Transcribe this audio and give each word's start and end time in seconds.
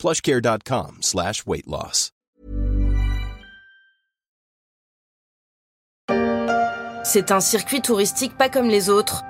plushcare.com 0.00 0.98
slash 1.02 1.44
weight 1.46 1.66
loss. 1.66 2.12
C'est 7.04 7.30
un 7.30 7.40
circuit 7.40 7.82
touristique 7.82 8.36
pas 8.36 8.48
comme 8.48 8.68
les 8.68 8.88
autres, 8.88 9.24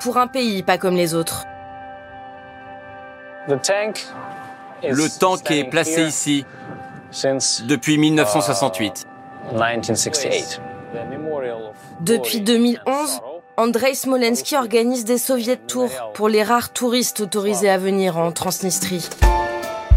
pour 0.00 0.16
un 0.16 0.26
pays 0.26 0.62
pas 0.62 0.78
comme 0.78 0.94
les 0.94 1.14
autres. 1.14 1.44
Le 3.46 3.58
tank 5.18 5.50
est 5.50 5.64
placé 5.64 6.04
ici 6.04 6.46
depuis 7.64 7.98
1968. 7.98 9.06
Depuis 12.00 12.40
2011, 12.40 13.20
Andrei 13.58 13.94
Smolensky 13.94 14.56
organise 14.56 15.04
des 15.04 15.18
Soviet 15.18 15.58
Tours 15.66 16.12
pour 16.14 16.30
les 16.30 16.42
rares 16.42 16.72
touristes 16.72 17.20
autorisés 17.20 17.68
à 17.68 17.76
venir 17.76 18.16
en 18.16 18.32
Transnistrie. 18.32 19.08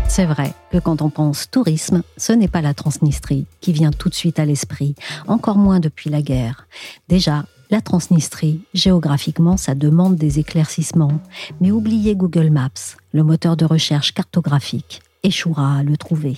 C'est 0.10 0.26
vrai 0.26 0.54
que 0.72 0.78
quand 0.78 1.02
on 1.02 1.10
pense 1.10 1.50
tourisme, 1.52 2.02
ce 2.18 2.34
n'est 2.34 2.48
pas 2.48 2.62
la 2.62 2.74
Transnistrie 2.74 3.46
qui 3.62 3.72
vient 3.72 3.92
tout 3.92 4.10
de 4.10 4.16
suite 4.16 4.40
à 4.40 4.46
l'esprit, 4.46 4.96
encore 5.28 5.58
moins 5.58 5.80
depuis 5.80 6.10
la 6.10 6.22
guerre. 6.22 6.68
Déjà, 7.08 7.46
la 7.70 7.82
Transnistrie, 7.82 8.62
géographiquement, 8.74 9.58
ça 9.58 9.76
demande 9.76 10.16
des 10.16 10.40
éclaircissements. 10.40 11.20
Mais 11.60 11.72
oubliez 11.72 12.16
Google 12.16 12.50
Maps, 12.50 12.96
le 13.12 13.24
moteur 13.24 13.58
de 13.58 13.66
recherche 13.66 14.14
cartographique, 14.14 15.02
échouera 15.24 15.78
à 15.78 15.84
le 15.84 15.98
trouver. 15.98 16.38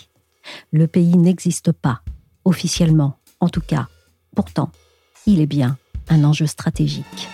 Le 0.71 0.87
pays 0.87 1.15
n'existe 1.15 1.71
pas, 1.71 2.01
officiellement, 2.45 3.17
en 3.39 3.49
tout 3.49 3.61
cas. 3.61 3.87
Pourtant, 4.35 4.71
il 5.25 5.39
est 5.39 5.47
bien 5.47 5.77
un 6.09 6.23
enjeu 6.23 6.47
stratégique. 6.47 7.29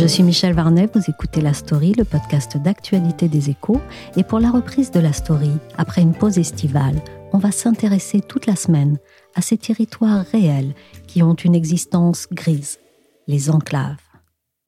Je 0.00 0.06
suis 0.06 0.22
Michel 0.22 0.54
Varnet, 0.54 0.88
vous 0.94 1.10
écoutez 1.10 1.42
La 1.42 1.52
Story, 1.52 1.92
le 1.92 2.04
podcast 2.04 2.56
d'actualité 2.56 3.28
des 3.28 3.50
échos. 3.50 3.82
Et 4.16 4.24
pour 4.24 4.40
la 4.40 4.50
reprise 4.50 4.90
de 4.90 4.98
La 4.98 5.12
Story, 5.12 5.50
après 5.76 6.00
une 6.00 6.14
pause 6.14 6.38
estivale, 6.38 7.02
on 7.34 7.38
va 7.38 7.52
s'intéresser 7.52 8.22
toute 8.22 8.46
la 8.46 8.56
semaine 8.56 8.96
à 9.34 9.42
ces 9.42 9.58
territoires 9.58 10.24
réels 10.32 10.74
qui 11.06 11.22
ont 11.22 11.34
une 11.34 11.54
existence 11.54 12.28
grise, 12.32 12.78
les 13.26 13.50
enclaves. 13.50 14.00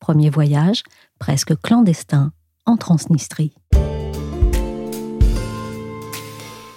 Premier 0.01 0.29
voyage, 0.29 0.83
presque 1.19 1.59
clandestin, 1.63 2.33
en 2.67 2.77
Transnistrie. 2.77 3.55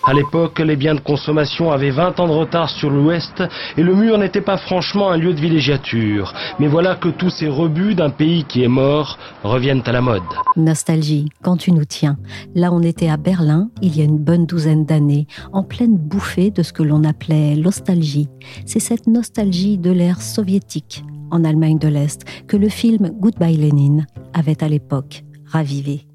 À 0.08 0.14
l'époque, 0.14 0.60
les 0.60 0.76
biens 0.76 0.94
de 0.94 1.00
consommation 1.00 1.72
avaient 1.72 1.90
20 1.90 2.20
ans 2.20 2.28
de 2.28 2.32
retard 2.32 2.70
sur 2.70 2.92
l'Ouest 2.92 3.42
et 3.76 3.82
le 3.82 3.96
mur 3.96 4.20
n'était 4.20 4.40
pas 4.40 4.58
franchement 4.58 5.10
un 5.10 5.18
lieu 5.18 5.34
de 5.34 5.40
villégiature. 5.40 6.32
Mais 6.60 6.68
voilà 6.68 6.94
que 6.94 7.10
tous 7.10 7.32
ces 7.32 7.48
rebuts 7.48 7.96
d'un 7.96 8.12
pays 8.12 8.44
qui 8.44 8.64
est 8.64 8.68
mort 8.68 9.18
reviennent 9.44 9.82
à 9.84 9.92
la 9.92 10.02
mode. 10.02 10.22
Nostalgie, 10.58 11.30
quand 11.42 11.58
tu 11.58 11.72
nous 11.72 11.86
tiens. 11.86 12.18
Là, 12.54 12.72
on 12.72 12.84
était 12.84 13.10
à 13.10 13.18
Berlin 13.18 13.72
il 13.82 13.98
y 13.98 14.02
a 14.02 14.04
une 14.04 14.20
bonne 14.20 14.46
douzaine 14.46 14.86
d'années, 14.86 15.26
en 15.54 15.64
pleine 15.64 15.98
bouffée 15.98 16.52
de 16.52 16.62
ce 16.62 16.72
que 16.72 16.84
l'on 16.84 17.04
appelait 17.04 17.56
l'ostalgie. 17.56 18.30
C'est 18.68 18.80
cette 18.80 19.08
nostalgie 19.08 19.80
de 19.80 19.90
l'ère 19.90 20.22
soviétique 20.22 21.04
en 21.32 21.44
Allemagne 21.44 21.80
de 21.80 21.88
l'Est 21.88 22.26
que 22.48 22.58
le 22.58 22.70
film 22.70 23.10
Goodbye 23.20 23.58
Lenin 23.58 24.06
avait 24.36 24.64
à 24.64 24.68
l'époque 24.68 25.24
ravivé. 25.48 26.06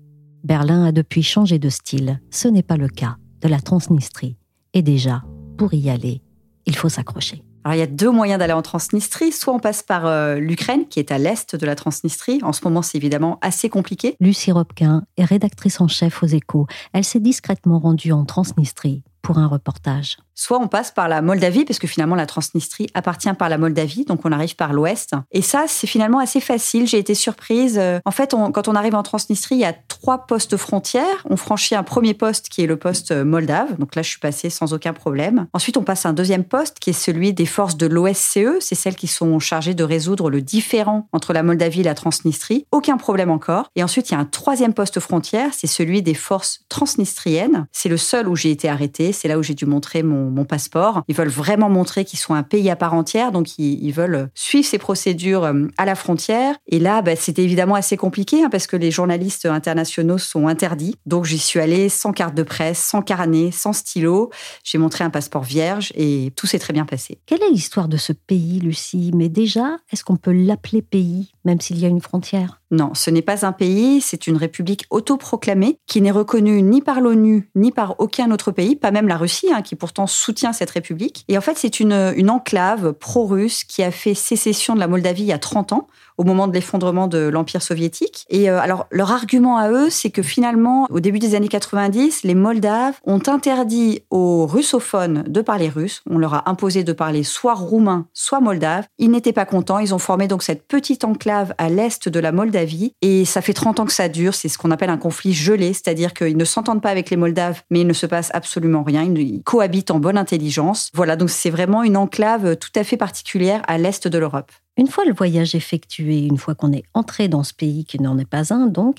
Berlin 0.44 0.84
a 0.84 0.92
depuis 0.92 1.24
changé 1.24 1.58
de 1.58 1.68
style. 1.68 2.20
Ce 2.30 2.46
n'est 2.46 2.62
pas 2.62 2.76
le 2.76 2.88
cas 2.88 3.16
de 3.40 3.48
la 3.48 3.60
Transnistrie. 3.60 4.36
Et 4.74 4.82
déjà, 4.82 5.22
pour 5.56 5.74
y 5.74 5.90
aller, 5.90 6.22
il 6.66 6.76
faut 6.76 6.88
s'accrocher. 6.88 7.42
Alors 7.64 7.74
il 7.74 7.78
y 7.78 7.82
a 7.82 7.86
deux 7.86 8.10
moyens 8.10 8.38
d'aller 8.38 8.54
en 8.54 8.62
Transnistrie. 8.62 9.32
Soit 9.32 9.52
on 9.52 9.58
passe 9.58 9.82
par 9.82 10.06
euh, 10.06 10.36
l'Ukraine, 10.36 10.86
qui 10.88 10.98
est 10.98 11.12
à 11.12 11.18
l'est 11.18 11.54
de 11.54 11.66
la 11.66 11.74
Transnistrie. 11.74 12.40
En 12.42 12.52
ce 12.52 12.62
moment, 12.64 12.80
c'est 12.82 12.96
évidemment 12.96 13.38
assez 13.42 13.68
compliqué. 13.68 14.16
Lucie 14.20 14.52
Robquin 14.52 15.02
est 15.18 15.24
rédactrice 15.24 15.80
en 15.80 15.88
chef 15.88 16.22
aux 16.22 16.26
échos. 16.26 16.66
Elle 16.92 17.04
s'est 17.04 17.20
discrètement 17.20 17.78
rendue 17.78 18.12
en 18.12 18.24
Transnistrie 18.24 19.02
pour 19.22 19.38
un 19.38 19.46
reportage. 19.46 20.18
Soit 20.34 20.58
on 20.58 20.68
passe 20.68 20.90
par 20.90 21.06
la 21.08 21.20
Moldavie, 21.20 21.66
parce 21.66 21.78
que 21.78 21.86
finalement 21.86 22.14
la 22.14 22.24
Transnistrie 22.24 22.86
appartient 22.94 23.32
par 23.34 23.50
la 23.50 23.58
Moldavie, 23.58 24.06
donc 24.06 24.24
on 24.24 24.32
arrive 24.32 24.56
par 24.56 24.72
l'ouest. 24.72 25.12
Et 25.32 25.42
ça, 25.42 25.64
c'est 25.68 25.86
finalement 25.86 26.18
assez 26.18 26.40
facile. 26.40 26.86
J'ai 26.86 26.98
été 26.98 27.14
surprise. 27.14 27.76
Euh, 27.78 28.00
en 28.06 28.10
fait, 28.10 28.34
quand 28.54 28.66
on 28.66 28.74
arrive 28.74 28.94
en 28.94 29.02
Transnistrie, 29.02 29.56
il 29.56 29.60
y 29.60 29.66
a 29.66 29.74
trois 29.74 30.26
postes 30.26 30.56
frontières. 30.56 31.26
On 31.28 31.36
franchit 31.36 31.74
un 31.74 31.82
premier 31.82 32.14
poste 32.14 32.48
qui 32.48 32.62
est 32.62 32.66
le 32.66 32.78
poste 32.78 33.10
euh, 33.10 33.22
moldave. 33.22 33.76
Donc 33.78 33.94
là, 33.94 34.00
je 34.00 34.08
suis 34.08 34.18
passée 34.18 34.48
sans 34.48 34.72
aucun 34.72 34.94
problème. 34.94 35.46
Ensuite, 35.52 35.76
on 35.76 35.82
passe 35.82 36.06
à 36.06 36.08
un 36.08 36.14
deuxième 36.14 36.44
poste 36.44 36.78
qui 36.78 36.88
est 36.88 36.94
celui 36.94 37.34
des 37.34 37.44
forces 37.44 37.76
de 37.76 37.86
l'OSCE. 37.86 38.60
C'est 38.60 38.74
celles 38.74 38.96
qui 38.96 39.08
sont 39.08 39.38
chargées 39.40 39.74
de 39.74 39.84
résoudre 39.84 40.30
le 40.30 40.40
différent 40.40 41.06
entre 41.12 41.34
la 41.34 41.42
Moldavie 41.42 41.80
et 41.80 41.84
la 41.84 41.94
Transnistrie. 41.94 42.64
Aucun 42.72 42.96
problème 42.96 43.30
encore. 43.30 43.68
Et 43.76 43.84
ensuite, 43.84 44.08
il 44.08 44.14
y 44.14 44.16
a 44.16 44.20
un 44.20 44.24
troisième 44.24 44.72
poste 44.72 45.00
frontière. 45.00 45.50
C'est 45.52 45.66
celui 45.66 46.00
des 46.00 46.14
forces 46.14 46.60
transnistriennes. 46.70 47.66
C'est 47.72 47.90
le 47.90 47.98
seul 47.98 48.26
où 48.26 48.36
j'ai 48.36 48.50
été 48.50 48.66
arrêtée. 48.66 49.09
C'est 49.12 49.28
là 49.28 49.38
où 49.38 49.42
j'ai 49.42 49.54
dû 49.54 49.66
montrer 49.66 50.02
mon 50.02 50.44
passeport. 50.44 51.02
Ils 51.08 51.14
veulent 51.14 51.28
vraiment 51.28 51.68
montrer 51.68 52.04
qu'ils 52.04 52.18
sont 52.18 52.34
un 52.34 52.42
pays 52.42 52.70
à 52.70 52.76
part 52.76 52.94
entière, 52.94 53.32
donc 53.32 53.58
ils, 53.58 53.92
veulent 53.92 54.30
suivre 54.34 54.66
ces 54.66 54.78
procédures 54.78 55.44
euh, 55.44 55.66
à 55.78 55.84
la 55.84 55.94
frontière. 55.94 56.56
Et 56.68 56.78
là, 56.78 57.02
bah, 57.02 57.16
c'était 57.16 57.42
évidemment 57.42 57.74
assez 57.74 57.96
compliqué 57.96 58.42
hein, 58.44 58.48
parce 58.50 58.66
que 58.66 58.76
les 58.76 58.90
journalistes 58.90 59.46
internationaux 59.46 60.18
sont 60.18 60.46
interdits. 60.46 60.94
Donc 61.06 61.24
j'y 61.24 61.38
suis 61.38 61.60
allée 61.60 61.88
sans 61.88 62.12
carte 62.12 62.34
de 62.34 62.42
presse, 62.42 62.78
sans 62.78 63.02
carnet, 63.02 63.50
sans 63.50 63.72
stylo. 63.72 64.30
J'ai 64.64 64.78
montré 64.78 65.04
un 65.04 65.10
passeport 65.10 65.42
vierge 65.42 65.92
et 65.96 66.32
tout 66.36 66.46
s'est 66.46 66.58
très 66.58 66.72
bien 66.72 66.84
passé. 66.84 67.18
Quelle 67.26 67.42
est 67.42 67.50
l'histoire 67.50 67.88
de 67.88 67.96
ce 67.96 68.12
pays, 68.12 68.60
Lucie? 68.60 69.10
Mais 69.14 69.28
déjà, 69.28 69.78
est-ce 69.92 70.04
qu'on 70.04 70.16
peut 70.16 70.32
l'appeler 70.32 70.82
pays, 70.82 71.32
même 71.44 71.60
s'il 71.60 71.78
y 71.78 71.84
a 71.84 71.88
une 71.88 72.00
frontière? 72.00 72.59
Non, 72.70 72.92
ce 72.94 73.10
n'est 73.10 73.22
pas 73.22 73.44
un 73.44 73.52
pays, 73.52 74.00
c'est 74.00 74.28
une 74.28 74.36
république 74.36 74.86
autoproclamée 74.90 75.78
qui 75.86 76.00
n'est 76.00 76.12
reconnue 76.12 76.62
ni 76.62 76.80
par 76.80 77.00
l'ONU 77.00 77.50
ni 77.56 77.72
par 77.72 77.96
aucun 77.98 78.30
autre 78.30 78.52
pays, 78.52 78.76
pas 78.76 78.92
même 78.92 79.08
la 79.08 79.16
Russie, 79.16 79.48
hein, 79.52 79.62
qui 79.62 79.74
pourtant 79.74 80.06
soutient 80.06 80.52
cette 80.52 80.70
république. 80.70 81.24
Et 81.28 81.36
en 81.36 81.40
fait, 81.40 81.56
c'est 81.56 81.80
une, 81.80 81.90
enclave 82.30 82.92
pro-russe 82.92 83.64
qui 83.64 83.82
a 83.82 83.90
fait 83.90 84.14
sécession 84.14 84.74
de 84.74 84.78
la 84.78 84.86
Moldavie 84.86 85.22
il 85.22 85.26
y 85.26 85.32
a 85.32 85.38
30 85.38 85.72
ans 85.72 85.88
au 86.16 86.22
moment 86.22 86.46
de 86.46 86.52
l'effondrement 86.52 87.08
de 87.08 87.18
l'Empire 87.18 87.62
soviétique. 87.62 88.24
Et 88.28 88.50
euh, 88.50 88.60
alors, 88.60 88.86
leur 88.90 89.10
argument 89.10 89.56
à 89.56 89.70
eux, 89.70 89.90
c'est 89.90 90.10
que 90.10 90.22
finalement, 90.22 90.86
au 90.90 91.00
début 91.00 91.18
des 91.18 91.34
années 91.34 91.48
90, 91.48 92.22
les 92.22 92.34
Moldaves 92.34 93.00
ont 93.04 93.22
interdit 93.26 94.02
aux 94.10 94.46
russophones 94.46 95.24
de 95.26 95.40
parler 95.40 95.68
russe. 95.68 96.02
On 96.08 96.18
leur 96.18 96.34
a 96.34 96.50
imposé 96.50 96.84
de 96.84 96.92
parler 96.92 97.24
soit 97.24 97.54
roumain, 97.54 98.06
soit 98.12 98.40
moldave. 98.40 98.86
Ils 98.98 99.10
n'étaient 99.10 99.32
pas 99.32 99.46
contents. 99.46 99.78
Ils 99.78 99.94
ont 99.94 99.98
formé 99.98 100.28
donc 100.28 100.42
cette 100.42 100.68
petite 100.68 101.04
enclave 101.04 101.54
à 101.58 101.68
l'est 101.68 102.08
de 102.08 102.20
la 102.20 102.32
Moldavie. 102.32 102.59
Et 103.02 103.24
ça 103.24 103.42
fait 103.42 103.52
30 103.52 103.80
ans 103.80 103.84
que 103.84 103.92
ça 103.92 104.08
dure. 104.08 104.34
C'est 104.34 104.48
ce 104.48 104.58
qu'on 104.58 104.70
appelle 104.70 104.90
un 104.90 104.98
conflit 104.98 105.32
gelé, 105.32 105.72
c'est-à-dire 105.72 106.14
qu'ils 106.14 106.36
ne 106.36 106.44
s'entendent 106.44 106.82
pas 106.82 106.90
avec 106.90 107.10
les 107.10 107.16
Moldaves, 107.16 107.62
mais 107.70 107.80
il 107.80 107.86
ne 107.86 107.92
se 107.92 108.06
passe 108.06 108.30
absolument 108.34 108.82
rien. 108.82 109.02
Ils 109.04 109.42
cohabitent 109.42 109.90
en 109.90 109.98
bonne 109.98 110.18
intelligence. 110.18 110.90
Voilà, 110.94 111.16
donc 111.16 111.30
c'est 111.30 111.50
vraiment 111.50 111.82
une 111.82 111.96
enclave 111.96 112.56
tout 112.56 112.72
à 112.74 112.84
fait 112.84 112.96
particulière 112.96 113.62
à 113.68 113.78
l'est 113.78 114.06
de 114.06 114.18
l'Europe. 114.18 114.52
Une 114.76 114.88
fois 114.88 115.04
le 115.04 115.12
voyage 115.12 115.54
effectué, 115.54 116.26
une 116.26 116.38
fois 116.38 116.54
qu'on 116.54 116.72
est 116.72 116.84
entré 116.94 117.28
dans 117.28 117.44
ce 117.44 117.52
pays 117.52 117.84
qui 117.84 118.00
n'en 118.00 118.18
est 118.18 118.28
pas 118.28 118.52
un, 118.54 118.66
donc, 118.66 118.98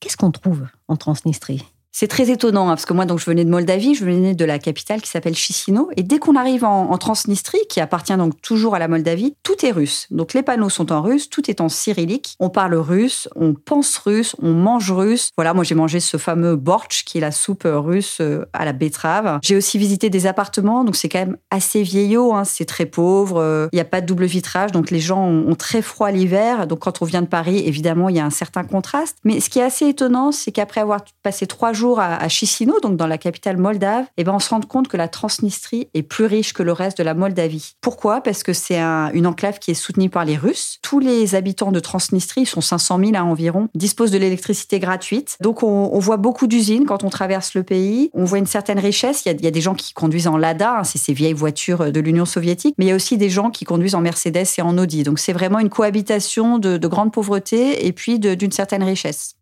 qu'est-ce 0.00 0.16
qu'on 0.16 0.30
trouve 0.30 0.66
en 0.88 0.96
Transnistrie? 0.96 1.64
C'est 1.92 2.06
très 2.06 2.30
étonnant, 2.30 2.68
hein, 2.68 2.74
parce 2.74 2.86
que 2.86 2.92
moi, 2.92 3.04
donc, 3.04 3.18
je 3.18 3.24
venais 3.24 3.44
de 3.44 3.50
Moldavie, 3.50 3.94
je 3.94 4.04
venais 4.04 4.34
de 4.34 4.44
la 4.44 4.58
capitale 4.58 5.02
qui 5.02 5.10
s'appelle 5.10 5.34
Chisinau. 5.34 5.90
Et 5.96 6.02
dès 6.02 6.18
qu'on 6.18 6.36
arrive 6.36 6.64
en, 6.64 6.96
Transnistrie, 6.98 7.60
qui 7.68 7.80
appartient 7.80 8.16
donc 8.16 8.40
toujours 8.42 8.74
à 8.74 8.78
la 8.78 8.86
Moldavie, 8.86 9.34
tout 9.42 9.64
est 9.64 9.70
russe. 9.70 10.06
Donc 10.10 10.34
les 10.34 10.42
panneaux 10.42 10.68
sont 10.68 10.92
en 10.92 11.00
russe, 11.00 11.30
tout 11.30 11.50
est 11.50 11.62
en 11.62 11.70
cyrillique. 11.70 12.34
On 12.38 12.50
parle 12.50 12.74
russe, 12.74 13.26
on 13.36 13.54
pense 13.54 13.96
russe, 13.96 14.36
on 14.42 14.52
mange 14.52 14.92
russe. 14.92 15.30
Voilà, 15.36 15.54
moi 15.54 15.64
j'ai 15.64 15.74
mangé 15.74 15.98
ce 15.98 16.18
fameux 16.18 16.56
borch, 16.56 17.04
qui 17.06 17.18
est 17.18 17.20
la 17.22 17.30
soupe 17.30 17.64
russe 17.64 18.18
euh, 18.20 18.44
à 18.52 18.66
la 18.66 18.74
betterave. 18.74 19.38
J'ai 19.42 19.56
aussi 19.56 19.78
visité 19.78 20.10
des 20.10 20.26
appartements, 20.26 20.84
donc 20.84 20.94
c'est 20.94 21.08
quand 21.08 21.20
même 21.20 21.38
assez 21.50 21.82
vieillot, 21.82 22.34
hein, 22.34 22.44
c'est 22.44 22.66
très 22.66 22.86
pauvre. 22.86 23.38
Euh, 23.38 23.68
il 23.72 23.76
n'y 23.76 23.80
a 23.80 23.86
pas 23.86 24.02
de 24.02 24.06
double 24.06 24.26
vitrage, 24.26 24.72
donc 24.72 24.90
les 24.90 25.00
gens 25.00 25.24
ont, 25.24 25.48
ont 25.48 25.54
très 25.54 25.80
froid 25.80 26.10
l'hiver. 26.10 26.66
Donc 26.66 26.80
quand 26.80 27.00
on 27.00 27.06
vient 27.06 27.22
de 27.22 27.28
Paris, 27.28 27.62
évidemment, 27.64 28.10
il 28.10 28.16
y 28.16 28.20
a 28.20 28.26
un 28.26 28.30
certain 28.30 28.64
contraste. 28.64 29.16
Mais 29.24 29.40
ce 29.40 29.48
qui 29.48 29.58
est 29.58 29.64
assez 29.64 29.86
étonnant, 29.86 30.32
c'est 30.32 30.52
qu'après 30.52 30.82
avoir 30.82 31.00
passé 31.22 31.46
trois 31.46 31.72
jours 31.72 31.79
jour 31.80 31.98
à, 31.98 32.28
Chisinau, 32.28 32.78
donc 32.80 32.96
dans 32.96 33.06
la 33.06 33.16
capitale 33.16 33.56
moldave, 33.56 34.04
eh 34.18 34.24
ben 34.24 34.34
on 34.34 34.38
se 34.38 34.50
rend 34.50 34.60
compte 34.60 34.88
que 34.88 34.98
la 34.98 35.08
Transnistrie 35.08 35.88
est 35.94 36.02
plus 36.02 36.26
riche 36.26 36.52
que 36.52 36.62
le 36.62 36.72
reste 36.72 36.98
de 36.98 37.02
la 37.02 37.14
Moldavie. 37.14 37.74
Pourquoi? 37.80 38.20
Parce 38.20 38.42
que 38.42 38.52
c'est 38.52 38.78
une 38.78 39.26
enclave 39.26 39.58
qui 39.58 39.70
est 39.70 39.74
soutenue 39.74 40.10
par 40.10 40.26
les 40.26 40.36
Russes. 40.36 40.78
Tous 40.82 41.00
les 41.00 41.34
habitants 41.34 41.72
de 41.72 41.80
Transnistrie, 41.80 42.42
ils 42.42 42.46
sont 42.46 42.60
500 42.60 42.98
000 42.98 43.12
à 43.14 43.24
environ, 43.24 43.68
disposent 43.74 44.10
de 44.10 44.18
l'électricité 44.18 44.78
gratuite. 44.78 45.38
Donc 45.40 45.62
on, 45.62 45.98
voit 46.00 46.18
beaucoup 46.18 46.46
d'usines 46.46 46.84
quand 46.84 47.02
on 47.04 47.10
traverse 47.10 47.54
le 47.54 47.62
pays. 47.62 48.10
On 48.12 48.24
voit 48.24 48.38
une 48.38 48.46
certaine 48.46 48.78
richesse. 48.78 49.22
Il 49.24 49.42
y 49.42 49.46
a, 49.46 49.50
des 49.50 49.60
gens 49.60 49.74
qui 49.74 49.94
conduisent 49.94 50.26
en 50.26 50.36
Lada, 50.36 50.78
hein, 50.78 50.84
c'est 50.84 50.98
ces 50.98 51.14
vieilles 51.14 51.32
voitures 51.32 51.90
de 51.90 52.00
l'Union 52.00 52.26
soviétique, 52.26 52.74
mais 52.76 52.84
il 52.86 52.88
y 52.88 52.92
a 52.92 52.96
aussi 52.96 53.16
des 53.16 53.30
gens 53.30 53.50
qui 53.50 53.64
conduisent 53.64 53.94
en 53.94 54.00
Mercedes 54.02 54.46
et 54.58 54.62
en 54.62 54.76
Audi. 54.76 55.02
Donc 55.02 55.18
c'est 55.18 55.32
vraiment 55.32 55.58
une 55.58 55.70
cohabitation 55.70 56.58
de 56.58 56.86
grande 56.86 57.12
pauvreté 57.12 57.86
et 57.86 57.92
puis 57.92 58.18
d'une 58.18 58.52
certaine 58.52 58.82
richesse. 58.82 59.36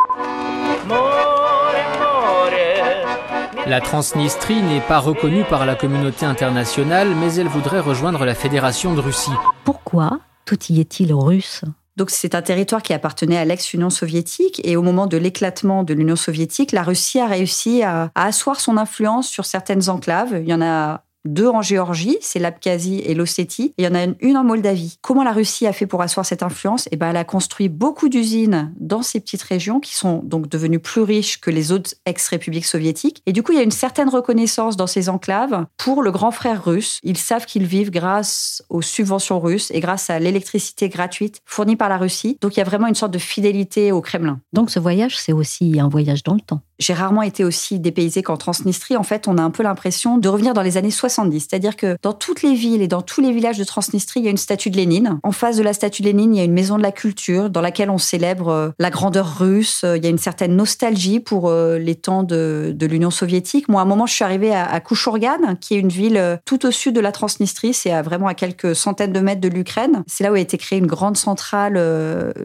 La 3.68 3.82
Transnistrie 3.82 4.62
n'est 4.62 4.80
pas 4.80 4.98
reconnue 4.98 5.44
par 5.44 5.66
la 5.66 5.74
communauté 5.74 6.24
internationale, 6.24 7.14
mais 7.14 7.34
elle 7.34 7.48
voudrait 7.48 7.80
rejoindre 7.80 8.24
la 8.24 8.34
Fédération 8.34 8.94
de 8.94 9.00
Russie. 9.00 9.30
Pourquoi 9.64 10.20
tout 10.46 10.56
y 10.70 10.80
est-il 10.80 11.12
russe? 11.12 11.64
Donc 11.98 12.08
c'est 12.08 12.34
un 12.34 12.40
territoire 12.40 12.82
qui 12.82 12.94
appartenait 12.94 13.36
à 13.36 13.44
l'ex-Union 13.44 13.90
soviétique 13.90 14.62
et 14.64 14.76
au 14.76 14.82
moment 14.82 15.06
de 15.06 15.18
l'éclatement 15.18 15.82
de 15.84 15.92
l'Union 15.92 16.16
soviétique, 16.16 16.72
la 16.72 16.82
Russie 16.82 17.20
a 17.20 17.26
réussi 17.26 17.82
à, 17.82 18.10
à, 18.14 18.24
asseoir 18.24 18.58
son 18.58 18.78
influence 18.78 19.28
sur 19.28 19.44
certaines 19.44 19.90
enclaves. 19.90 20.38
Il 20.40 20.48
y 20.48 20.54
en 20.54 20.62
a 20.62 21.02
deux 21.28 21.48
en 21.48 21.62
Géorgie, 21.62 22.16
c'est 22.20 22.38
l'Abkhazie 22.38 23.00
et 23.00 23.14
l'Ossétie. 23.14 23.74
Il 23.78 23.84
y 23.84 23.88
en 23.88 23.94
a 23.94 24.06
une 24.20 24.36
en 24.36 24.44
Moldavie. 24.44 24.98
Comment 25.02 25.22
la 25.22 25.32
Russie 25.32 25.66
a 25.66 25.72
fait 25.72 25.86
pour 25.86 26.02
asseoir 26.02 26.24
cette 26.24 26.42
influence? 26.42 26.88
Eh 26.90 26.96
ben, 26.96 27.10
elle 27.10 27.16
a 27.16 27.24
construit 27.24 27.68
beaucoup 27.68 28.08
d'usines 28.08 28.72
dans 28.78 29.02
ces 29.02 29.20
petites 29.20 29.42
régions 29.42 29.80
qui 29.80 29.94
sont 29.94 30.22
donc 30.24 30.48
devenues 30.48 30.78
plus 30.78 31.02
riches 31.02 31.40
que 31.40 31.50
les 31.50 31.70
autres 31.70 31.94
ex-républiques 32.06 32.64
soviétiques. 32.64 33.22
Et 33.26 33.32
du 33.32 33.42
coup, 33.42 33.52
il 33.52 33.58
y 33.58 33.60
a 33.60 33.64
une 33.64 33.70
certaine 33.70 34.08
reconnaissance 34.08 34.76
dans 34.76 34.86
ces 34.86 35.08
enclaves 35.08 35.66
pour 35.76 36.02
le 36.02 36.10
grand 36.10 36.30
frère 36.30 36.64
russe. 36.64 36.98
Ils 37.02 37.18
savent 37.18 37.46
qu'ils 37.46 37.66
vivent 37.66 37.90
grâce 37.90 38.62
aux 38.70 38.82
subventions 38.82 39.38
russes 39.38 39.70
et 39.72 39.80
grâce 39.80 40.10
à 40.10 40.18
l'électricité 40.18 40.88
gratuite 40.88 41.40
fournie 41.44 41.76
par 41.76 41.88
la 41.88 41.98
Russie. 41.98 42.38
Donc, 42.40 42.56
il 42.56 42.60
y 42.60 42.62
a 42.62 42.64
vraiment 42.64 42.86
une 42.86 42.94
sorte 42.94 43.12
de 43.12 43.18
fidélité 43.18 43.92
au 43.92 44.00
Kremlin. 44.00 44.40
Donc, 44.52 44.70
ce 44.70 44.78
voyage, 44.78 45.18
c'est 45.18 45.32
aussi 45.32 45.78
un 45.78 45.88
voyage 45.88 46.22
dans 46.22 46.34
le 46.34 46.40
temps. 46.40 46.60
J'ai 46.78 46.94
rarement 46.94 47.22
été 47.22 47.44
aussi 47.44 47.80
dépaysée 47.80 48.22
qu'en 48.22 48.36
Transnistrie. 48.36 48.96
En 48.96 49.02
fait, 49.02 49.26
on 49.26 49.36
a 49.36 49.42
un 49.42 49.50
peu 49.50 49.64
l'impression 49.64 50.16
de 50.16 50.28
revenir 50.28 50.54
dans 50.54 50.62
les 50.62 50.76
années 50.76 50.92
70. 51.18 51.40
C'est-à-dire 51.40 51.76
que 51.76 51.96
dans 52.02 52.12
toutes 52.12 52.42
les 52.42 52.54
villes 52.54 52.82
et 52.82 52.88
dans 52.88 53.02
tous 53.02 53.20
les 53.20 53.32
villages 53.32 53.58
de 53.58 53.64
Transnistrie, 53.64 54.20
il 54.20 54.24
y 54.24 54.28
a 54.28 54.30
une 54.30 54.36
statue 54.36 54.70
de 54.70 54.76
Lénine. 54.76 55.18
En 55.22 55.32
face 55.32 55.56
de 55.56 55.62
la 55.62 55.72
statue 55.72 56.02
de 56.02 56.08
Lénine, 56.08 56.34
il 56.34 56.38
y 56.38 56.40
a 56.40 56.44
une 56.44 56.52
maison 56.52 56.76
de 56.76 56.82
la 56.82 56.92
culture 56.92 57.50
dans 57.50 57.60
laquelle 57.60 57.90
on 57.90 57.98
célèbre 57.98 58.48
euh, 58.48 58.70
la 58.78 58.90
grandeur 58.90 59.38
russe. 59.38 59.84
Il 59.84 60.02
y 60.02 60.06
a 60.06 60.10
une 60.10 60.18
certaine 60.18 60.54
nostalgie 60.54 61.20
pour 61.20 61.48
euh, 61.48 61.78
les 61.78 61.94
temps 61.94 62.22
de, 62.22 62.76
l'Union 62.80 63.10
soviétique. 63.10 63.68
Moi, 63.68 63.80
à 63.80 63.84
un 63.84 63.86
moment, 63.86 64.06
je 64.06 64.14
suis 64.14 64.24
arrivée 64.24 64.54
à, 64.54 64.64
à 64.72 64.80
qui 64.80 65.74
est 65.74 65.78
une 65.78 65.88
ville 65.88 66.16
euh, 66.16 66.36
tout 66.44 66.64
au 66.64 66.70
sud 66.70 66.94
de 66.94 67.00
la 67.00 67.12
Transnistrie. 67.12 67.74
C'est 67.74 68.00
vraiment 68.02 68.28
à 68.28 68.34
quelques 68.34 68.74
centaines 68.74 69.12
de 69.12 69.20
mètres 69.20 69.40
de 69.40 69.48
l'Ukraine. 69.48 70.04
C'est 70.06 70.24
là 70.24 70.32
où 70.32 70.34
a 70.34 70.40
été 70.40 70.56
créée 70.56 70.78
une 70.78 70.86
grande 70.86 71.16
centrale 71.16 71.78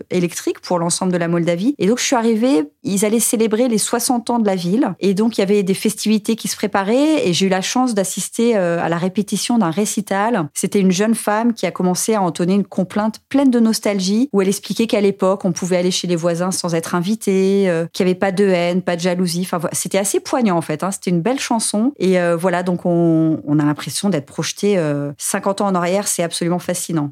électrique 0.10 0.60
pour 0.60 0.80
l'ensemble 0.80 1.12
de 1.12 1.18
la 1.18 1.28
Moldavie. 1.28 1.76
Et 1.78 1.88
donc, 1.88 2.00
je 2.00 2.04
suis 2.04 2.16
arrivée, 2.16 2.64
ils 2.84 3.06
allaient 3.06 3.20
célébrer 3.20 3.68
les 3.68 3.78
60 3.78 4.42
de 4.42 4.46
la 4.46 4.56
ville. 4.56 4.94
Et 5.00 5.14
donc, 5.14 5.38
il 5.38 5.42
y 5.42 5.44
avait 5.44 5.64
des 5.64 5.74
festivités 5.74 6.36
qui 6.36 6.48
se 6.48 6.56
préparaient 6.56 7.28
et 7.28 7.34
j'ai 7.34 7.46
eu 7.48 7.50
la 7.50 7.62
chance 7.62 7.94
d'assister 7.94 8.53
euh, 8.56 8.82
à 8.82 8.90
la 8.90 8.98
répétition 8.98 9.58
d'un 9.58 9.72
récital. 9.72 10.48
C'était 10.54 10.80
une 10.80 10.92
jeune 10.92 11.16
femme 11.16 11.54
qui 11.54 11.66
a 11.66 11.72
commencé 11.72 12.14
à 12.14 12.22
entonner 12.22 12.54
une 12.54 12.66
complainte 12.66 13.20
pleine 13.30 13.52
de 13.52 13.60
nostalgie 13.60 14.30
où 14.34 14.42
elle 14.42 14.48
expliquait 14.48 14.88
qu'à 14.88 15.02
l'époque, 15.02 15.46
on 15.46 15.52
pouvait 15.52 15.78
aller 15.78 15.92
chez 15.92 16.08
les 16.08 16.16
voisins 16.16 16.52
sans 16.52 16.76
être 16.76 16.96
invité, 16.96 17.70
euh, 17.70 17.86
qu'il 17.94 18.06
n'y 18.06 18.12
avait 18.12 18.20
pas 18.20 18.32
de 18.32 18.46
haine, 18.46 18.82
pas 18.82 18.96
de 18.96 19.02
jalousie. 19.02 19.42
Enfin, 19.42 19.68
c'était 19.72 19.98
assez 19.98 20.20
poignant 20.20 20.58
en 20.58 20.62
fait. 20.62 20.84
Hein. 20.84 20.92
C'était 20.92 21.12
une 21.12 21.22
belle 21.22 21.40
chanson. 21.40 21.94
Et 21.98 22.20
euh, 22.20 22.36
voilà, 22.36 22.64
donc 22.64 22.86
on, 22.86 23.42
on 23.46 23.60
a 23.60 23.66
l'impression 23.66 24.10
d'être 24.10 24.26
projeté 24.26 24.80
50 25.18 25.62
ans 25.62 25.68
en 25.68 25.76
arrière. 25.76 26.08
C'est 26.08 26.24
absolument 26.24 26.60
fascinant. 26.60 27.12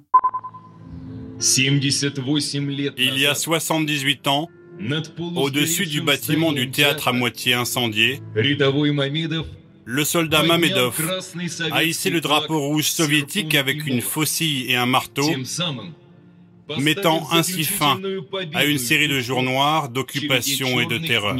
Il 2.97 3.17
y 3.17 3.25
a 3.25 3.33
78 3.33 4.27
ans, 4.27 4.47
au-dessus 5.35 5.85
du 5.87 6.01
bâtiment 6.01 6.51
du 6.51 6.69
théâtre 6.69 7.07
à 7.07 7.13
moitié 7.13 7.53
incendié, 7.55 8.21
le 9.85 10.03
soldat 10.03 10.43
Mamedov 10.43 11.21
a 11.71 11.83
hissé 11.83 12.09
le 12.09 12.21
drapeau 12.21 12.59
rouge 12.59 12.89
soviétique 12.89 13.55
avec 13.55 13.85
une 13.85 14.01
faucille 14.01 14.69
et 14.71 14.75
un 14.75 14.85
marteau, 14.85 15.29
mettant 16.77 17.27
ainsi 17.31 17.63
fin 17.63 17.99
à 18.53 18.65
une 18.65 18.77
série 18.77 19.07
de 19.07 19.19
jours 19.19 19.43
noirs 19.43 19.89
d'occupation 19.89 20.79
et 20.79 20.85
de 20.85 20.97
terreur. 20.97 21.35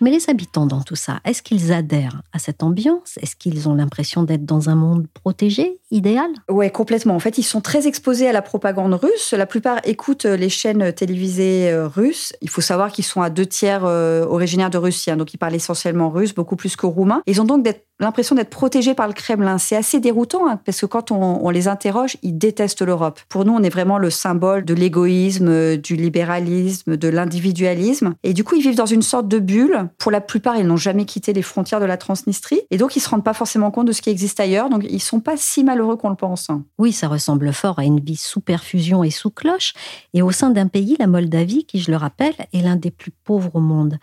Mais 0.00 0.10
les 0.10 0.30
habitants 0.30 0.66
dans 0.66 0.82
tout 0.82 0.96
ça, 0.96 1.20
est-ce 1.24 1.42
qu'ils 1.42 1.72
adhèrent 1.72 2.22
à 2.32 2.38
cette 2.38 2.62
ambiance? 2.62 3.18
Est-ce 3.20 3.34
qu'ils 3.34 3.68
ont 3.68 3.74
l'impression 3.74 4.22
d'être 4.22 4.44
dans 4.44 4.70
un 4.70 4.76
monde 4.76 5.06
protégé, 5.12 5.80
idéal? 5.90 6.30
Oui, 6.48 6.70
complètement. 6.70 7.16
En 7.16 7.18
fait, 7.18 7.38
ils 7.38 7.42
sont 7.42 7.60
très 7.60 7.88
exposés 7.88 8.28
à 8.28 8.32
la 8.32 8.42
propagande 8.42 8.94
russe. 8.94 9.32
La 9.32 9.46
plupart 9.46 9.80
écoutent 9.84 10.24
les 10.24 10.48
chaînes 10.48 10.92
télévisées 10.92 11.70
euh, 11.70 11.88
russes. 11.88 12.32
Il 12.42 12.50
faut 12.50 12.60
savoir 12.60 12.92
qu'ils 12.92 13.04
sont 13.04 13.22
à 13.22 13.30
deux 13.30 13.46
tiers 13.46 13.84
euh, 13.84 14.24
originaires 14.26 14.70
de 14.70 14.78
Russie, 14.78 15.10
hein. 15.10 15.16
donc 15.16 15.34
ils 15.34 15.38
parlent 15.38 15.54
essentiellement 15.54 16.10
russe, 16.10 16.34
beaucoup 16.34 16.56
plus 16.56 16.76
que 16.76 16.86
roumain. 16.86 17.22
Ils 17.26 17.40
ont 17.40 17.44
donc 17.44 17.66
l'impression 18.00 18.34
d'être 18.36 18.50
protégés 18.50 18.94
par 18.94 19.08
le 19.08 19.14
Kremlin. 19.14 19.58
C'est 19.58 19.76
assez 19.76 20.00
déroutant 20.00 20.48
hein, 20.48 20.60
parce 20.64 20.80
que 20.80 20.86
quand 20.86 21.10
on, 21.10 21.50
les 21.50 21.68
interroge, 21.68 22.16
ils 22.22 22.36
détestent 22.36 22.82
l'Europe. 22.82 23.20
Pour 23.28 23.44
nous, 23.44 23.52
on 23.52 23.62
est 23.62 23.70
vraiment 23.70 23.98
le 23.98 24.10
symbole 24.10 24.64
de 24.64 24.74
l'égoïsme, 24.74 25.76
du 25.76 25.96
libéralisme, 25.96 26.96
de 26.96 27.08
l'individualisme. 27.08 28.14
Et 28.22 28.34
du 28.34 28.44
coup, 28.44 28.54
ils 28.54 28.62
vivent 28.62 28.76
dans 28.76 28.86
une 28.86 29.02
sorte 29.02 29.28
de 29.28 29.38
bulle 29.38 29.87
pour 29.98 30.10
la 30.10 30.20
plupart, 30.20 30.56
ils 30.56 30.66
n'ont 30.66 30.76
jamais 30.76 31.04
quitté 31.04 31.32
les 31.32 31.42
frontières 31.42 31.80
de 31.80 31.84
la 31.84 31.96
Transnistrie 31.96 32.60
et 32.70 32.76
donc 32.76 32.96
ils 32.96 33.00
se 33.00 33.08
rendent 33.08 33.24
pas 33.24 33.34
forcément 33.34 33.70
compte 33.70 33.86
de 33.86 33.92
ce 33.92 34.02
qui 34.02 34.10
existe 34.10 34.40
ailleurs. 34.40 34.68
Donc 34.68 34.84
ils 34.88 35.00
sont 35.00 35.20
pas 35.20 35.36
si 35.36 35.64
malheureux 35.64 35.96
qu'on 35.96 36.10
le 36.10 36.16
pense. 36.16 36.48
Oui, 36.78 36.92
ça 36.92 37.08
ressemble 37.08 37.52
fort 37.52 37.78
à 37.78 37.84
une 37.84 38.00
vie 38.00 38.16
sous 38.16 38.40
perfusion 38.40 39.04
et 39.04 39.10
sous 39.10 39.30
cloche 39.30 39.74
et 40.14 40.22
au 40.22 40.30
sein 40.30 40.50
d'un 40.50 40.68
pays, 40.68 40.96
la 40.98 41.06
Moldavie, 41.06 41.64
qui 41.64 41.80
je 41.80 41.90
le 41.90 41.96
rappelle, 41.96 42.34
est 42.52 42.60
l'un 42.60 42.76
des 42.76 42.90
plus 42.90 43.12
pauvres 43.24 43.54
au 43.54 43.60
monde. 43.60 43.98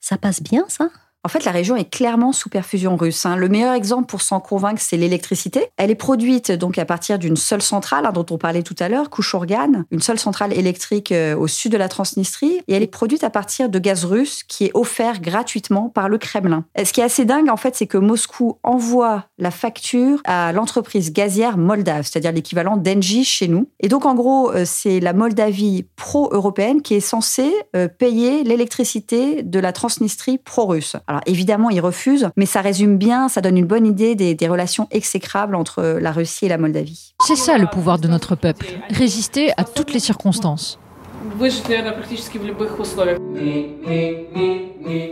Ça 0.00 0.18
passe 0.18 0.42
bien, 0.42 0.64
ça? 0.68 0.90
En 1.24 1.28
fait, 1.28 1.44
la 1.44 1.52
région 1.52 1.74
est 1.74 1.88
clairement 1.88 2.32
sous 2.32 2.50
perfusion 2.50 2.96
russe. 2.96 3.24
Hein. 3.24 3.36
Le 3.36 3.48
meilleur 3.48 3.72
exemple 3.72 4.06
pour 4.06 4.20
s'en 4.20 4.40
convaincre, 4.40 4.80
c'est 4.82 4.98
l'électricité. 4.98 5.68
Elle 5.78 5.90
est 5.90 5.94
produite 5.94 6.52
donc 6.52 6.78
à 6.78 6.84
partir 6.84 7.18
d'une 7.18 7.36
seule 7.36 7.62
centrale 7.62 8.04
hein, 8.04 8.12
dont 8.12 8.26
on 8.30 8.36
parlait 8.36 8.62
tout 8.62 8.76
à 8.78 8.90
l'heure, 8.90 9.08
Kouchourgan, 9.08 9.84
une 9.90 10.02
seule 10.02 10.18
centrale 10.18 10.52
électrique 10.52 11.12
euh, 11.12 11.34
au 11.34 11.46
sud 11.46 11.72
de 11.72 11.78
la 11.78 11.88
Transnistrie, 11.88 12.60
et 12.68 12.74
elle 12.74 12.82
est 12.82 12.86
produite 12.86 13.24
à 13.24 13.30
partir 13.30 13.70
de 13.70 13.78
gaz 13.78 14.04
russe 14.04 14.42
qui 14.42 14.66
est 14.66 14.70
offert 14.74 15.20
gratuitement 15.20 15.88
par 15.88 16.10
le 16.10 16.18
Kremlin. 16.18 16.64
Ce 16.76 16.92
qui 16.92 17.00
est 17.00 17.04
assez 17.04 17.24
dingue, 17.24 17.48
en 17.48 17.56
fait, 17.56 17.74
c'est 17.74 17.86
que 17.86 17.96
Moscou 17.96 18.58
envoie 18.62 19.24
la 19.38 19.50
facture 19.50 20.20
à 20.24 20.52
l'entreprise 20.52 21.12
gazière 21.12 21.56
moldave, 21.56 22.04
c'est-à-dire 22.04 22.32
l'équivalent 22.32 22.76
d'Engie 22.76 23.24
chez 23.24 23.48
nous. 23.48 23.70
Et 23.80 23.88
donc, 23.88 24.04
en 24.04 24.14
gros, 24.14 24.50
euh, 24.52 24.64
c'est 24.66 25.00
la 25.00 25.14
Moldavie 25.14 25.86
pro-européenne 25.96 26.82
qui 26.82 26.94
est 26.94 27.00
censée 27.00 27.52
euh, 27.74 27.88
payer 27.88 28.44
l'électricité 28.44 29.42
de 29.42 29.58
la 29.58 29.72
Transnistrie 29.72 30.36
pro-russe. 30.36 30.96
Alors 31.14 31.22
évidemment, 31.26 31.70
ils 31.70 31.80
refusent, 31.80 32.30
mais 32.36 32.44
ça 32.44 32.60
résume 32.60 32.98
bien, 32.98 33.28
ça 33.28 33.40
donne 33.40 33.56
une 33.56 33.66
bonne 33.66 33.86
idée 33.86 34.16
des, 34.16 34.34
des 34.34 34.48
relations 34.48 34.88
exécrables 34.90 35.54
entre 35.54 35.98
la 36.00 36.10
Russie 36.10 36.46
et 36.46 36.48
la 36.48 36.58
Moldavie. 36.58 37.14
C'est 37.24 37.36
ça 37.36 37.56
le 37.56 37.68
pouvoir 37.68 38.00
de 38.00 38.08
notre 38.08 38.34
peuple, 38.34 38.66
résister 38.90 39.52
à 39.56 39.62
toutes 39.62 39.92
les 39.92 40.00
circonstances. 40.00 40.80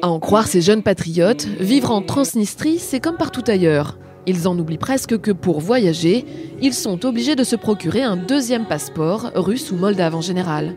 À 0.02 0.08
en 0.08 0.18
croire 0.18 0.48
ces 0.48 0.60
jeunes 0.60 0.82
patriotes, 0.82 1.46
vivre 1.60 1.92
en 1.92 2.02
Transnistrie, 2.02 2.80
c'est 2.80 2.98
comme 2.98 3.16
partout 3.16 3.44
ailleurs. 3.46 3.96
Ils 4.26 4.48
en 4.48 4.58
oublient 4.58 4.78
presque 4.78 5.20
que 5.20 5.30
pour 5.30 5.60
voyager, 5.60 6.24
ils 6.60 6.74
sont 6.74 7.06
obligés 7.06 7.36
de 7.36 7.44
se 7.44 7.54
procurer 7.54 8.02
un 8.02 8.16
deuxième 8.16 8.66
passeport, 8.66 9.30
russe 9.36 9.70
ou 9.70 9.76
moldave 9.76 10.16
en 10.16 10.20
général. 10.20 10.74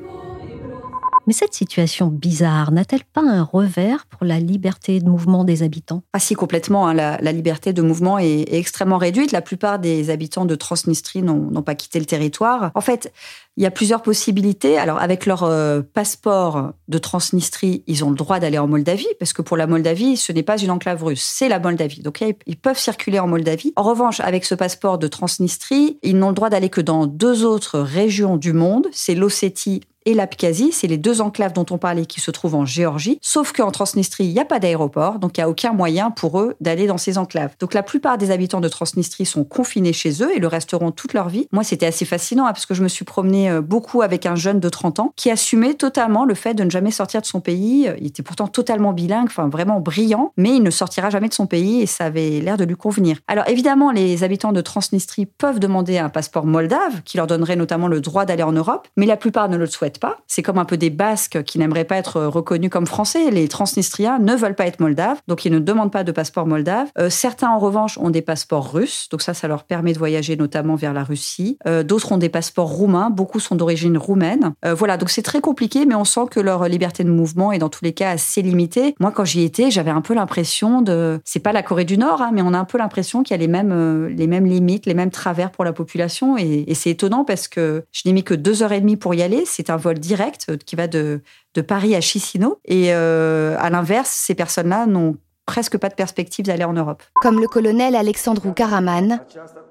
Mais 1.28 1.34
cette 1.34 1.54
situation 1.54 2.08
bizarre 2.08 2.72
n'a-t-elle 2.72 3.04
pas 3.04 3.22
un 3.22 3.44
revers 3.44 4.06
pour 4.06 4.26
la 4.26 4.40
liberté 4.40 5.00
de 5.00 5.10
mouvement 5.10 5.44
des 5.44 5.64
habitants? 5.64 6.04
Ah 6.14 6.20
si, 6.20 6.36
complètement. 6.36 6.88
Hein. 6.88 6.94
La, 6.94 7.32
liberté 7.32 7.74
de 7.74 7.82
mouvement 7.82 8.20
est, 8.20 8.54
extrêmement 8.54 8.98
réduite. 8.98 9.32
La 9.32 9.42
plupart 9.42 9.80
des 9.80 10.10
habitants 10.10 10.46
de 10.46 10.56
Transnistrie 10.56 11.24
n'ont 11.24 11.62
pas 11.64 11.76
quitté 11.76 12.00
le 12.00 12.06
territoire. 12.06 12.72
En 12.76 12.82
fait, 12.82 13.12
il 13.58 13.64
y 13.64 13.66
a 13.66 13.72
plusieurs 13.72 14.02
possibilités. 14.02 14.78
Alors, 14.78 15.00
avec 15.02 15.26
leur 15.26 15.44
euh, 15.44 15.82
passeport 15.82 16.74
de 16.88 16.98
Transnistrie, 16.98 17.84
ils 17.88 18.04
ont 18.04 18.10
le 18.10 18.16
droit 18.16 18.40
d'aller 18.40 18.60
en 18.60 18.68
Moldavie, 18.68 19.08
parce 19.20 19.34
que 19.34 19.42
pour 19.42 19.58
la 19.58 19.66
Moldavie, 19.66 20.18
ce 20.18 20.32
n'est 20.32 20.44
pas 20.44 20.58
une 20.58 20.72
enclave 20.72 21.04
russe, 21.04 21.24
c'est 21.24 21.50
la 21.50 21.60
Moldavie. 21.60 22.02
Donc, 22.02 22.24
ils 22.46 22.58
peuvent 22.58 22.78
circuler 22.78 23.20
en 23.20 23.28
Moldavie. 23.28 23.74
En 23.76 23.84
revanche, 23.84 24.20
avec 24.20 24.46
ce 24.46 24.56
passeport 24.56 24.98
de 24.98 25.08
Transnistrie, 25.08 25.98
ils 26.04 26.18
n'ont 26.18 26.30
le 26.30 26.36
droit 26.36 26.50
d'aller 26.50 26.70
que 26.70 26.82
dans 26.82 27.08
deux 27.08 27.46
autres 27.46 27.80
régions 27.80 28.38
du 28.38 28.54
monde, 28.54 28.88
c'est 28.92 29.16
l'Ossétie 29.16 29.82
et 30.06 30.14
l'Abkhazie. 30.14 30.72
C'est 30.72 30.88
les 30.88 30.98
deux 30.98 31.22
enclaves 31.22 31.54
dont 31.54 31.66
on 31.72 31.78
parlait 31.78 32.06
qui 32.06 32.22
se 32.22 32.32
trouvent 32.32 32.56
en 32.56 32.66
Géorgie. 32.66 33.20
Sauf 33.22 33.52
qu'en 33.52 33.72
Transnistrie, 33.72 34.26
il 34.26 34.34
n'y 34.34 34.40
a 34.40 34.46
pas 34.46 34.60
d'aéroport, 34.60 35.20
donc 35.20 35.38
il 35.38 35.42
n'y 35.42 35.44
a 35.44 35.50
aucun 35.50 35.74
moyen 35.74 36.12
pour 36.12 36.40
eux 36.40 36.56
d'aller 36.62 36.88
dans 36.88 36.98
ces 36.98 37.18
enclaves. 37.18 37.56
Donc 37.60 37.74
la 37.74 37.84
plupart 37.84 38.18
des 38.18 38.32
habitants 38.32 38.62
de 38.62 38.68
Transnistrie 38.68 39.26
sont 39.26 39.44
confinés 39.44 39.94
chez 39.94 40.24
eux 40.24 40.36
et 40.36 40.40
le 40.40 40.48
resteront 40.48 40.92
toute 40.92 41.14
leur 41.14 41.30
vie. 41.30 41.48
Moi, 41.52 41.64
c'était 41.64 41.86
assez 41.86 42.06
fascinant 42.06 42.46
hein, 42.46 42.54
parce 42.54 42.66
que 42.66 42.74
je 42.74 42.84
me 42.84 42.88
suis 42.88 43.06
promenée 43.06 43.50
euh, 43.50 43.62
beaucoup 43.62 44.02
avec 44.02 44.26
un 44.26 44.36
jeune 44.36 44.60
de 44.60 44.70
30 44.70 45.00
ans 45.00 45.14
qui 45.16 45.32
assumait 45.32 45.74
totalement 45.74 46.26
le 46.26 46.36
fait 46.36 46.54
de 46.54 46.64
ne 46.64 46.70
jamais 46.70 46.92
sortir 46.92 47.22
de 47.22 47.26
son 47.26 47.40
pays. 47.40 47.90
Il 48.00 48.08
était 48.08 48.24
pourtant 48.24 48.48
totalement 48.48 48.94
bilingue, 48.94 49.28
enfin 49.28 49.50
vraiment 49.50 49.80
brillant, 49.80 50.32
mais 50.38 50.56
il 50.56 50.64
ne 50.64 50.70
sortira 50.70 51.10
jamais 51.10 51.30
de 51.30 51.34
son 51.34 51.48
pays 51.48 51.82
et 51.82 51.86
ça 51.86 52.06
avait 52.06 52.42
l'air 52.42 52.58
de 52.58 52.64
lui 52.64 52.76
convenir. 52.76 53.18
Alors 53.28 53.48
évidemment, 53.48 53.92
les 53.92 54.24
habitants 54.24 54.52
de 54.52 54.62
Transnistrie 54.62 55.26
peuvent 55.26 55.60
demander 55.60 55.98
un 55.98 56.10
passeport 56.10 56.46
moldave 56.46 57.02
qui 57.04 57.18
leur 57.18 57.28
donnerait 57.28 57.56
notamment 57.56 57.88
le 57.88 58.02
droit 58.02 58.26
d'aller 58.26 58.44
en 58.44 58.52
Europe, 58.52 58.88
mais 58.98 59.06
la 59.06 59.18
plupart 59.18 59.50
ne 59.50 59.58
le 59.58 59.66
souhaitent 59.66 59.95
pas. 60.00 60.18
C'est 60.28 60.42
comme 60.42 60.58
un 60.58 60.66
peu 60.66 60.78
des 60.78 60.90
Basques 60.90 61.44
qui 61.44 61.60
n'aimeraient 61.60 61.86
pas 61.86 61.98
être 61.98 62.22
reconnus 62.22 62.70
comme 62.70 62.86
français. 62.86 63.32
Les 63.32 63.48
Transnistriens 63.48 64.20
ne 64.20 64.36
veulent 64.36 64.56
pas 64.56 64.68
être 64.68 64.80
moldaves, 64.80 65.18
donc 65.28 65.46
ils 65.46 65.52
ne 65.52 65.60
demandent 65.60 65.92
pas 65.92 66.04
de 66.04 66.12
passeport 66.12 66.46
moldave. 66.46 66.88
Euh, 66.98 67.10
certains, 67.10 67.50
en 67.50 67.60
revanche, 67.60 67.98
ont 67.98 68.10
des 68.10 68.22
passeports 68.22 68.72
russes, 68.72 69.08
donc 69.10 69.22
ça, 69.22 69.34
ça 69.34 69.48
leur 69.48 69.64
permet 69.64 69.94
de 69.94 70.00
voyager 70.00 70.36
notamment 70.36 70.76
vers 70.76 70.94
la 70.94 71.04
Russie. 71.04 71.58
Euh, 71.68 71.84
d'autres 71.84 72.12
ont 72.12 72.18
des 72.18 72.30
passeports 72.30 72.70
roumains, 72.70 73.10
beaucoup 73.10 73.40
sont 73.40 73.56
d'origine 73.56 73.98
roumaine. 73.98 74.54
Euh, 74.66 74.74
voilà, 74.74 74.98
donc 74.98 75.10
c'est 75.10 75.22
très 75.22 75.42
compliqué, 75.42 75.86
mais 75.86 75.96
on 75.96 76.06
sent 76.06 76.28
que 76.32 76.40
leur 76.40 76.68
liberté 76.68 77.04
de 77.04 77.10
mouvement 77.10 77.52
est 77.52 77.60
dans 77.60 77.70
tous 77.70 77.84
les 77.84 77.94
cas 77.94 78.12
assez 78.12 78.42
limitée. 78.42 78.96
Moi, 79.00 79.12
quand 79.12 79.26
j'y 79.26 79.44
étais, 79.44 79.72
j'avais 79.72 79.92
un 79.92 80.02
peu 80.02 80.14
l'impression 80.14 80.82
de, 80.82 81.20
c'est 81.26 81.40
pas 81.40 81.54
la 81.54 81.64
Corée 81.64 81.86
du 81.86 81.98
Nord, 81.98 82.22
hein, 82.22 82.32
mais 82.34 82.42
on 82.42 82.54
a 82.54 82.60
un 82.60 82.66
peu 82.66 82.78
l'impression 82.78 83.24
qu'il 83.24 83.34
y 83.34 83.40
a 83.40 83.42
les 83.42 83.48
mêmes, 83.48 84.08
les 84.08 84.28
mêmes 84.28 84.46
limites, 84.46 84.86
les 84.86 84.94
mêmes 84.94 85.12
travers 85.12 85.52
pour 85.52 85.64
la 85.64 85.74
population, 85.74 86.38
et, 86.38 86.66
et 86.68 86.74
c'est 86.76 86.90
étonnant 86.90 87.26
parce 87.26 87.48
que 87.48 87.84
je 87.92 88.02
n'ai 88.06 88.14
mis 88.14 88.24
que 88.24 88.34
deux 88.34 88.64
heures 88.64 88.72
et 88.72 88.82
demie 88.82 88.98
pour 88.98 89.14
y 89.14 89.22
aller. 89.22 89.44
C'est 89.46 89.70
un 89.70 89.78
vol 89.86 90.00
direct 90.00 90.58
qui 90.66 90.76
va 90.76 90.88
de, 90.88 91.22
Paris 91.68 91.96
à 91.96 92.02
Chisinau, 92.02 92.60
et 92.66 92.92
à 92.92 93.70
l'inverse, 93.70 94.10
ces 94.10 94.36
personnes-là 94.36 94.86
n'ont 94.86 95.18
presque 95.46 95.78
pas 95.78 95.90
de 95.90 95.96
perspective 95.96 96.46
d'aller 96.46 96.64
en 96.64 96.74
Europe. 96.74 97.04
Comme 97.22 97.40
le 97.40 97.48
colonel 97.48 97.96
Alexandru 97.96 98.54
Karaman, 98.54 99.22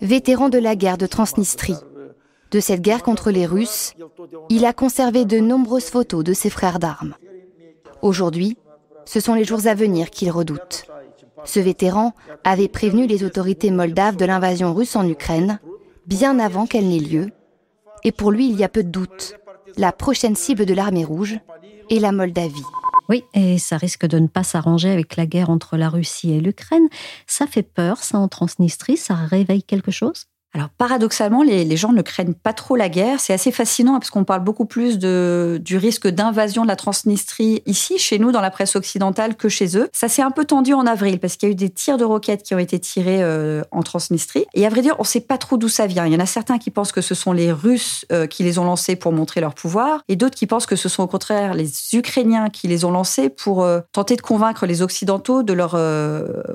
vétéran 0.01 0.49
de 0.49 0.59
la 0.59 0.77
guerre 0.77 0.99
de 0.99 1.07
Transnistrie. 1.07 1.77
De 2.51 2.61
cette 2.61 2.83
guerre 2.83 3.03
contre 3.03 3.31
les 3.31 3.47
Russes, 3.47 3.95
il 4.49 4.65
a 4.65 4.73
conservé 4.73 5.25
de 5.25 5.41
nombreuses 5.41 5.91
photos 5.91 6.23
de 6.23 6.33
ses 6.33 6.51
frères 6.51 6.79
d'armes. 6.79 7.15
Aujourd'hui, 8.03 8.57
ce 9.05 9.21
sont 9.21 9.35
les 9.35 9.45
jours 9.45 9.67
à 9.67 9.75
venir 9.75 10.11
qu'il 10.11 10.31
redoute. 10.31 10.87
Ce 11.45 11.61
vétéran 11.61 12.13
avait 12.45 12.69
prévenu 12.69 13.07
les 13.07 13.25
autorités 13.25 13.71
moldaves 13.71 14.17
de 14.17 14.25
l'invasion 14.25 14.73
russe 14.73 14.97
en 14.97 15.07
Ukraine, 15.09 15.59
bien 16.07 16.39
avant 16.39 16.67
qu'elle 16.67 16.89
n'ait 16.89 16.99
lieu, 16.99 17.31
et 18.05 18.13
pour 18.13 18.31
lui 18.31 18.49
il 18.49 18.57
y 18.57 18.65
a 18.65 18.69
peu 18.69 18.83
de 18.83 18.89
doute, 18.89 19.35
la 19.77 19.93
prochaine 19.93 20.37
cible 20.37 20.67
de 20.67 20.75
l'armée 20.75 21.05
rouge 21.05 21.39
est 21.91 21.99
la 21.99 22.13
Moldavie. 22.13 22.63
Oui, 23.09 23.23
et 23.35 23.59
ça 23.59 23.77
risque 23.77 24.07
de 24.07 24.19
ne 24.19 24.29
pas 24.29 24.43
s'arranger 24.43 24.91
avec 24.91 25.17
la 25.17 25.27
guerre 25.27 25.51
entre 25.51 25.77
la 25.77 25.91
Russie 25.91 26.33
et 26.33 26.41
l'Ukraine. 26.41 26.89
Ça 27.27 27.47
fait 27.47 27.63
peur, 27.63 27.99
ça, 27.99 28.19
en 28.19 28.29
Transnistrie, 28.29 28.97
ça 28.97 29.15
réveille 29.15 29.63
quelque 29.63 29.91
chose? 29.91 30.27
Alors 30.55 30.69
paradoxalement, 30.69 31.43
les, 31.43 31.77
gens 31.77 31.93
ne 31.93 32.01
craignent 32.01 32.35
pas 32.35 32.53
trop 32.53 32.77
la 32.77 32.89
guerre. 32.89 33.19
C'est 33.19 33.33
assez 33.33 33.51
fascinant 33.51 33.95
parce 33.95 34.11
qu'on 34.11 34.23
parle 34.23 34.45
beaucoup 34.45 34.67
plus 34.67 34.99
de, 34.99 35.61
du 35.61 35.77
risque 35.77 36.07
d'invasion 36.07 36.63
de 36.63 36.69
la 36.69 36.77
Transnistrie 36.77 37.63
ici, 37.67 37.99
chez 37.99 38.21
nous, 38.21 38.31
dans 38.31 38.41
la 38.41 38.53
presse 38.53 38.77
occidentale, 38.77 39.35
que 39.35 39.49
chez 39.49 39.77
eux. 39.77 39.89
Ça 39.93 40.09
s'est 40.09 40.23
un 40.23 40.31
peu 40.31 40.45
tendu 40.45 40.73
en 40.73 40.87
avril 40.87 41.19
parce 41.19 41.37
qu'il 41.37 41.49
y 41.49 41.51
a 41.51 41.53
eu 41.53 41.57
des 41.57 41.71
tirs 41.71 41.97
de 41.97 42.05
roquettes 42.05 42.45
qui 42.45 42.55
ont 42.55 42.61
été 42.61 42.79
tirés 42.79 43.21
euh, 43.21 43.63
en 43.73 43.83
Transnistrie. 43.83 44.47
Et 44.55 44.65
à 44.65 44.69
vrai 44.69 44.83
dire, 44.83 44.95
on 44.99 45.03
ne 45.03 45.09
sait 45.09 45.21
pas 45.21 45.39
trop 45.39 45.57
d'où 45.57 45.69
ça 45.69 45.89
vient. 45.89 46.07
Il 46.07 46.13
y 46.13 46.17
en 46.17 46.21
a 46.21 46.27
certains 46.27 46.59
qui 46.59 46.71
pensent 46.71 46.93
que 46.93 47.01
ce 47.01 47.17
sont 47.17 47.33
les 47.33 47.51
Russes 47.51 48.07
euh, 48.13 48.29
qui 48.29 48.45
les 48.45 48.61
ont 48.61 48.65
lancés 48.65 48.95
pour 48.95 49.13
montrer 49.13 49.41
leur 49.41 49.55
pouvoir 49.55 50.03
et 50.07 50.15
d'autres 50.15 50.37
qui 50.37 50.47
pensent 50.47 50.67
que 50.67 50.77
ce 50.77 50.89
sont 50.89 51.03
au 51.03 51.09
contraire 51.09 51.55
les 51.55 51.69
Ukrainiens 51.95 52.49
qui 52.49 52.69
les 52.69 52.85
ont 52.85 52.93
lancés 52.93 53.29
pour 53.29 53.65
euh, 53.65 53.81
tenter 53.91 54.15
de 54.15 54.23
convaincre 54.23 54.67
les 54.67 54.83
Occidentaux 54.83 55.43
de 55.43 55.53
leur 55.53 55.75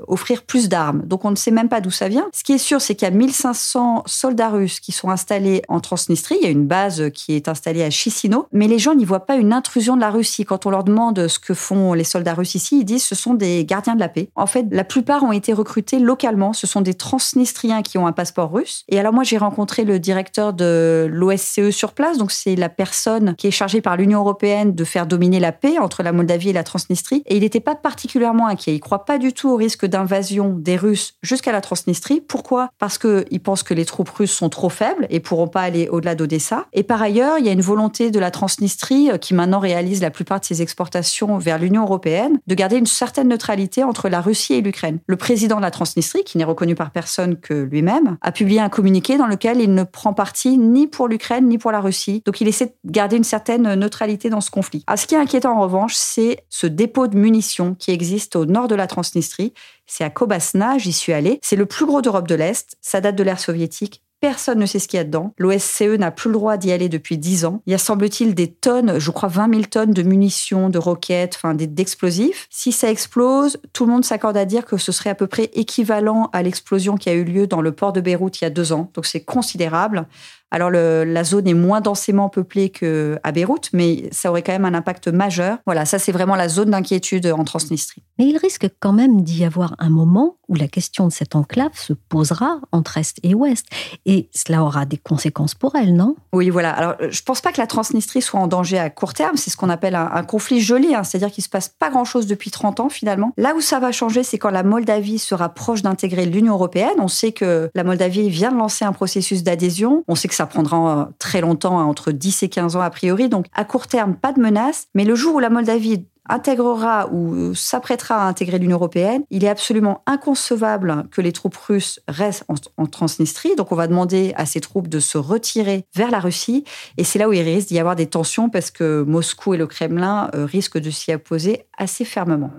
offrir 0.08 0.42
plus 0.42 0.70
d'armes. 0.70 1.02
Donc 1.04 1.26
on 1.26 1.30
ne 1.30 1.36
sait 1.36 1.50
même 1.50 1.68
pas 1.68 1.82
d'où 1.82 1.90
ça 1.90 2.08
vient. 2.08 2.28
Ce 2.32 2.42
qui 2.42 2.52
est 2.52 2.58
sûr, 2.58 2.80
c'est 2.80 2.94
qu'il 2.94 3.06
y 3.06 3.10
a 3.10 3.14
1500 3.14 3.89
soldats 4.06 4.50
russes 4.50 4.80
qui 4.80 4.92
sont 4.92 5.10
installés 5.10 5.62
en 5.68 5.80
Transnistrie. 5.80 6.36
Il 6.40 6.44
y 6.44 6.46
a 6.46 6.50
une 6.50 6.66
base 6.66 7.10
qui 7.14 7.34
est 7.34 7.48
installée 7.48 7.82
à 7.82 7.90
Chisinau, 7.90 8.46
mais 8.52 8.68
les 8.68 8.78
gens 8.78 8.94
n'y 8.94 9.04
voient 9.04 9.26
pas 9.26 9.36
une 9.36 9.52
intrusion 9.52 9.96
de 9.96 10.00
la 10.00 10.10
Russie. 10.10 10.44
Quand 10.44 10.66
on 10.66 10.70
leur 10.70 10.84
demande 10.84 11.28
ce 11.28 11.38
que 11.38 11.54
font 11.54 11.92
les 11.92 12.04
soldats 12.04 12.34
russes 12.34 12.54
ici, 12.54 12.80
ils 12.80 12.84
disent 12.84 13.04
ce 13.04 13.14
sont 13.14 13.34
des 13.34 13.64
gardiens 13.64 13.94
de 13.94 14.00
la 14.00 14.08
paix. 14.08 14.30
En 14.34 14.46
fait, 14.46 14.66
la 14.70 14.84
plupart 14.84 15.22
ont 15.22 15.32
été 15.32 15.52
recrutés 15.52 15.98
localement. 15.98 16.52
Ce 16.52 16.66
sont 16.66 16.80
des 16.80 16.94
Transnistriens 16.94 17.82
qui 17.82 17.98
ont 17.98 18.06
un 18.06 18.12
passeport 18.12 18.52
russe. 18.52 18.84
Et 18.88 18.98
alors 18.98 19.12
moi, 19.12 19.24
j'ai 19.24 19.38
rencontré 19.38 19.84
le 19.84 19.98
directeur 19.98 20.52
de 20.52 21.08
l'OSCE 21.10 21.70
sur 21.70 21.92
place. 21.92 22.18
Donc 22.18 22.32
c'est 22.32 22.56
la 22.56 22.68
personne 22.68 23.34
qui 23.36 23.46
est 23.46 23.52
chargée 23.52 23.80
par 23.80 23.96
l'Union 23.96 24.20
européenne 24.20 24.74
de 24.74 24.84
faire 24.84 25.06
dominer 25.06 25.40
la 25.40 25.52
paix 25.52 25.78
entre 25.78 26.02
la 26.02 26.12
Moldavie 26.12 26.50
et 26.50 26.52
la 26.52 26.64
Transnistrie. 26.64 27.22
Et 27.26 27.36
il 27.36 27.40
n'était 27.40 27.60
pas 27.60 27.74
particulièrement 27.74 28.46
inquiet. 28.46 28.74
Il 28.74 28.80
croit 28.80 29.04
pas 29.04 29.18
du 29.18 29.32
tout 29.32 29.48
au 29.48 29.56
risque 29.56 29.86
d'invasion 29.86 30.54
des 30.56 30.76
Russes 30.76 31.14
jusqu'à 31.22 31.52
la 31.52 31.60
Transnistrie. 31.60 32.20
Pourquoi? 32.20 32.70
Parce 32.78 32.98
qu'il 32.98 33.40
pense 33.42 33.62
que 33.62 33.74
les 33.74 33.79
troupes 33.84 34.08
russes 34.08 34.32
sont 34.32 34.48
trop 34.48 34.68
faibles 34.68 35.06
et 35.10 35.20
pourront 35.20 35.48
pas 35.48 35.62
aller 35.62 35.88
au-delà 35.88 36.14
d'Odessa. 36.14 36.66
Et 36.72 36.82
par 36.82 37.00
ailleurs, 37.02 37.38
il 37.38 37.46
y 37.46 37.48
a 37.48 37.52
une 37.52 37.60
volonté 37.60 38.10
de 38.10 38.18
la 38.18 38.30
Transnistrie, 38.30 39.10
euh, 39.10 39.18
qui 39.18 39.34
maintenant 39.34 39.58
réalise 39.58 40.00
la 40.00 40.10
plupart 40.10 40.40
de 40.40 40.44
ses 40.44 40.62
exportations 40.62 41.38
vers 41.38 41.58
l'Union 41.58 41.82
européenne, 41.82 42.38
de 42.46 42.54
garder 42.54 42.76
une 42.76 42.86
certaine 42.86 43.28
neutralité 43.28 43.84
entre 43.84 44.08
la 44.08 44.20
Russie 44.20 44.54
et 44.54 44.60
l'Ukraine. 44.60 44.98
Le 45.06 45.16
président 45.16 45.56
de 45.56 45.62
la 45.62 45.70
Transnistrie, 45.70 46.24
qui 46.24 46.38
n'est 46.38 46.44
reconnu 46.44 46.74
par 46.74 46.90
personne 46.90 47.36
que 47.36 47.54
lui-même, 47.54 48.16
a 48.20 48.32
publié 48.32 48.60
un 48.60 48.68
communiqué 48.68 49.16
dans 49.16 49.26
lequel 49.26 49.60
il 49.60 49.74
ne 49.74 49.84
prend 49.84 50.12
parti 50.12 50.58
ni 50.58 50.86
pour 50.86 51.08
l'Ukraine 51.08 51.48
ni 51.48 51.58
pour 51.58 51.72
la 51.72 51.80
Russie. 51.80 52.22
Donc 52.24 52.40
il 52.40 52.48
essaie 52.48 52.66
de 52.66 52.90
garder 52.90 53.16
une 53.16 53.24
certaine 53.24 53.74
neutralité 53.74 54.30
dans 54.30 54.40
ce 54.40 54.50
conflit. 54.50 54.84
Alors, 54.86 54.98
ce 54.98 55.06
qui 55.06 55.14
est 55.14 55.18
inquiétant 55.18 55.56
en 55.56 55.60
revanche, 55.60 55.94
c'est 55.94 56.44
ce 56.48 56.66
dépôt 56.66 57.06
de 57.06 57.16
munitions 57.16 57.74
qui 57.78 57.90
existe 57.90 58.36
au 58.36 58.46
nord 58.46 58.68
de 58.68 58.74
la 58.74 58.86
Transnistrie. 58.86 59.52
C'est 59.92 60.04
à 60.04 60.10
Kobasna, 60.10 60.78
j'y 60.78 60.92
suis 60.92 61.12
allée. 61.12 61.40
C'est 61.42 61.56
le 61.56 61.66
plus 61.66 61.84
gros 61.84 62.00
d'Europe 62.00 62.28
de 62.28 62.36
l'Est. 62.36 62.76
Ça 62.80 63.00
date 63.00 63.16
de 63.16 63.24
l'ère 63.24 63.40
soviétique. 63.40 64.04
Personne 64.20 64.60
ne 64.60 64.66
sait 64.66 64.78
ce 64.78 64.86
qu'il 64.86 64.98
y 64.98 65.00
a 65.00 65.04
dedans. 65.04 65.34
L'OSCE 65.36 65.98
n'a 65.98 66.12
plus 66.12 66.28
le 66.28 66.34
droit 66.34 66.56
d'y 66.58 66.70
aller 66.70 66.88
depuis 66.88 67.18
10 67.18 67.44
ans. 67.46 67.62
Il 67.66 67.72
y 67.72 67.74
a, 67.74 67.78
semble-t-il, 67.78 68.34
des 68.34 68.52
tonnes, 68.52 69.00
je 69.00 69.10
crois 69.10 69.30
20 69.30 69.52
000 69.52 69.62
tonnes 69.64 69.92
de 69.92 70.02
munitions, 70.02 70.68
de 70.68 70.78
roquettes, 70.78 71.34
enfin 71.36 71.54
d'explosifs. 71.54 72.46
Si 72.50 72.70
ça 72.70 72.88
explose, 72.90 73.58
tout 73.72 73.84
le 73.84 73.92
monde 73.92 74.04
s'accorde 74.04 74.36
à 74.36 74.44
dire 74.44 74.64
que 74.64 74.76
ce 74.76 74.92
serait 74.92 75.10
à 75.10 75.14
peu 75.16 75.26
près 75.26 75.50
équivalent 75.54 76.28
à 76.32 76.42
l'explosion 76.42 76.96
qui 76.96 77.08
a 77.08 77.14
eu 77.14 77.24
lieu 77.24 77.46
dans 77.48 77.62
le 77.62 77.72
port 77.72 77.92
de 77.92 78.00
Beyrouth 78.00 78.40
il 78.40 78.44
y 78.44 78.46
a 78.46 78.50
deux 78.50 78.72
ans. 78.72 78.92
Donc 78.94 79.06
c'est 79.06 79.24
considérable. 79.24 80.06
Alors 80.50 80.70
la 80.70 81.24
zone 81.24 81.46
est 81.46 81.54
moins 81.54 81.80
densément 81.80 82.28
peuplée 82.28 82.70
qu'à 82.70 83.32
Beyrouth, 83.32 83.70
mais 83.72 84.08
ça 84.10 84.30
aurait 84.30 84.42
quand 84.42 84.52
même 84.52 84.64
un 84.64 84.74
impact 84.74 85.08
majeur. 85.08 85.58
Voilà, 85.66 85.84
ça 85.84 85.98
c'est 85.98 86.12
vraiment 86.12 86.36
la 86.36 86.48
zone 86.48 86.70
d'inquiétude 86.70 87.26
en 87.26 87.44
Transnistrie. 87.44 88.02
Mais 88.18 88.26
il 88.26 88.36
risque 88.36 88.68
quand 88.80 88.92
même 88.92 89.22
d'y 89.22 89.44
avoir 89.44 89.74
un 89.78 89.90
moment 89.90 90.36
où 90.48 90.56
la 90.56 90.66
question 90.66 91.06
de 91.06 91.12
cette 91.12 91.36
enclave 91.36 91.70
se 91.74 91.92
posera 91.92 92.60
entre 92.72 92.98
Est 92.98 93.18
et 93.22 93.34
Ouest. 93.34 93.66
Et 94.04 94.28
cela 94.34 94.64
aura 94.64 94.84
des 94.84 94.98
conséquences 94.98 95.54
pour 95.54 95.76
elle, 95.76 95.94
non? 95.94 96.16
Oui, 96.32 96.50
voilà. 96.50 96.72
Alors 96.72 96.96
je 97.08 97.22
pense 97.22 97.40
pas 97.40 97.52
que 97.52 97.60
la 97.60 97.68
Transnistrie 97.68 98.20
soit 98.20 98.40
en 98.40 98.48
danger 98.48 98.78
à 98.78 98.90
court 98.90 99.14
terme. 99.14 99.36
C'est 99.36 99.50
ce 99.50 99.56
qu'on 99.56 99.70
appelle 99.70 99.94
un, 99.94 100.24
conflit 100.24 100.60
gelé, 100.60 100.94
hein. 100.94 101.04
c'est-à-dire 101.04 101.30
qu'il 101.30 101.44
se 101.44 101.48
passe 101.48 101.68
pas 101.68 101.90
grand-chose 101.90 102.26
depuis 102.26 102.50
30 102.50 102.80
ans 102.80 102.88
finalement. 102.88 103.32
Là 103.36 103.54
où 103.54 103.60
ça 103.60 103.78
va 103.78 103.92
changer, 103.92 104.24
c'est 104.24 104.38
quand 104.38 104.50
la 104.50 104.64
Moldavie 104.64 105.18
sera 105.18 105.48
proche 105.48 105.82
d'intégrer 105.82 106.26
l'Union 106.26 106.54
européenne. 106.54 106.98
On 106.98 107.08
sait 107.08 107.32
que 107.32 107.70
la 107.74 107.84
Moldavie 107.84 108.28
vient 108.28 108.50
de 108.50 108.58
lancer 108.58 108.84
un 108.84 108.92
processus 108.92 109.44
d'adhésion. 109.44 110.04
On 110.08 110.16
sait 110.16 110.28
que 110.28 110.34
ça 110.40 110.46
prendra 110.46 111.00
euh, 111.00 111.04
très 111.18 111.42
longtemps, 111.42 111.78
hein, 111.78 111.84
entre 111.84 112.12
10 112.12 112.44
et 112.44 112.48
15 112.48 112.76
ans 112.76 112.80
a 112.80 112.88
priori. 112.88 113.28
Donc 113.28 113.44
à 113.52 113.66
court 113.66 113.86
terme, 113.86 114.14
pas 114.14 114.32
de 114.32 114.40
menace. 114.40 114.86
Mais 114.94 115.04
le 115.04 115.14
jour 115.14 115.34
où 115.34 115.38
la 115.38 115.50
Moldavie 115.50 116.06
intégrera 116.30 117.10
ou 117.12 117.54
s'apprêtera 117.54 118.22
à 118.22 118.26
intégrer 118.26 118.58
l'Union 118.58 118.78
européenne, 118.78 119.22
il 119.28 119.44
est 119.44 119.48
absolument 119.48 120.02
inconcevable 120.06 121.04
que 121.10 121.20
les 121.20 121.32
troupes 121.32 121.56
russes 121.56 122.00
restent 122.08 122.46
en, 122.78 122.86
Transnistrie. 122.86 123.54
Donc 123.54 123.70
on 123.70 123.74
va 123.74 123.86
demander 123.86 124.32
à 124.36 124.46
ces 124.46 124.62
troupes 124.62 124.88
de 124.88 124.98
se 124.98 125.18
retirer 125.18 125.84
vers 125.94 126.10
la 126.10 126.20
Russie. 126.20 126.64
Et 126.96 127.04
c'est 127.04 127.18
là 127.18 127.28
où 127.28 127.34
il 127.34 127.42
risque 127.42 127.68
d'y 127.68 127.78
avoir 127.78 127.94
des 127.94 128.06
tensions 128.06 128.48
parce 128.48 128.70
que 128.70 129.02
Moscou 129.02 129.52
et 129.52 129.58
le 129.58 129.66
Kremlin 129.66 130.30
euh, 130.34 130.46
risquent 130.46 130.80
de 130.80 130.90
s'y 130.90 131.12
opposer 131.12 131.66
assez 131.76 132.06
fermement. 132.06 132.50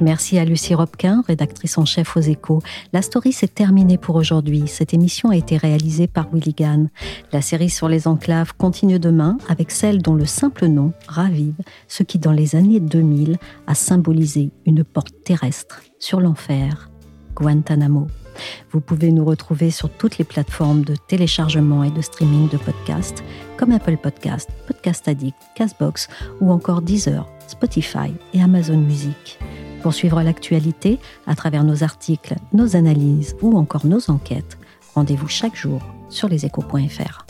Merci 0.00 0.38
à 0.38 0.44
Lucie 0.44 0.74
Robquin, 0.74 1.22
rédactrice 1.26 1.78
en 1.78 1.86
chef 1.86 2.16
aux 2.16 2.20
échos. 2.20 2.60
La 2.92 3.00
story 3.00 3.32
s'est 3.32 3.48
terminée 3.48 3.96
pour 3.96 4.16
aujourd'hui. 4.16 4.64
Cette 4.66 4.92
émission 4.92 5.30
a 5.30 5.36
été 5.36 5.56
réalisée 5.56 6.06
par 6.06 6.28
Willy. 6.32 6.54
La 7.32 7.40
série 7.40 7.70
sur 7.70 7.88
les 7.88 8.06
enclaves 8.06 8.52
continue 8.56 8.98
demain 8.98 9.38
avec 9.48 9.70
celle 9.70 10.02
dont 10.02 10.14
le 10.14 10.26
simple 10.26 10.66
nom 10.66 10.92
ravive 11.08 11.56
ce 11.88 12.02
qui, 12.02 12.18
dans 12.18 12.32
les 12.32 12.56
années 12.56 12.80
2000, 12.80 13.38
a 13.66 13.74
symbolisé 13.74 14.50
une 14.66 14.84
porte 14.84 15.14
terrestre 15.24 15.82
sur 15.98 16.20
l'enfer, 16.20 16.90
Guantanamo. 17.34 18.06
Vous 18.70 18.82
pouvez 18.82 19.12
nous 19.12 19.24
retrouver 19.24 19.70
sur 19.70 19.88
toutes 19.88 20.18
les 20.18 20.24
plateformes 20.24 20.84
de 20.84 20.94
téléchargement 21.08 21.84
et 21.84 21.90
de 21.90 22.02
streaming 22.02 22.50
de 22.50 22.58
podcasts, 22.58 23.24
comme 23.56 23.72
Apple 23.72 23.96
Podcast, 23.96 24.50
Podcast 24.66 25.08
Addict, 25.08 25.38
Castbox 25.54 26.08
ou 26.40 26.52
encore 26.52 26.82
Deezer, 26.82 27.26
Spotify 27.48 28.12
et 28.34 28.42
Amazon 28.42 28.76
Music. 28.76 29.38
Pour 29.86 29.94
suivre 29.94 30.20
l'actualité 30.20 30.98
à 31.28 31.36
travers 31.36 31.62
nos 31.62 31.84
articles, 31.84 32.34
nos 32.52 32.74
analyses 32.74 33.36
ou 33.40 33.56
encore 33.56 33.86
nos 33.86 34.10
enquêtes, 34.10 34.58
rendez-vous 34.96 35.28
chaque 35.28 35.54
jour 35.54 35.80
sur 36.08 36.28
leséchos.fr. 36.28 37.25